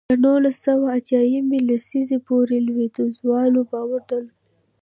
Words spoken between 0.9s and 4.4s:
اتیا یمې لسیزې پورې لوېدیځوالو باور درلود.